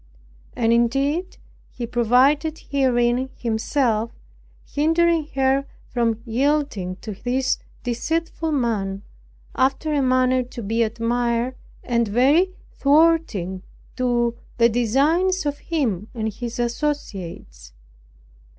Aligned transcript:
And 0.55 0.73
indeed 0.73 1.37
He 1.69 1.85
provided 1.85 2.57
herein 2.71 3.29
Himself, 3.35 4.09
hindering 4.65 5.27
her 5.35 5.67
from 5.93 6.23
yielding 6.25 6.95
to 7.01 7.13
this 7.13 7.59
deceitful 7.83 8.51
man, 8.51 9.03
after 9.55 9.93
a 9.93 10.01
manner 10.01 10.41
to 10.41 10.63
be 10.63 10.81
admired, 10.81 11.53
and 11.83 12.07
very 12.07 12.49
thwarting 12.73 13.61
to 13.95 14.35
the 14.57 14.69
designs 14.69 15.45
of 15.45 15.59
him 15.59 16.07
and 16.15 16.33
his 16.33 16.57
associates. 16.57 17.71